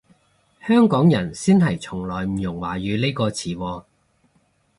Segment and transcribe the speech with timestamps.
[0.67, 3.83] 香港人先係從來唔用華語呢個詞喎